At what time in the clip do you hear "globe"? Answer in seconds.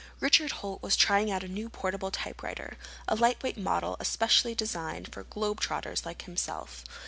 5.25-5.59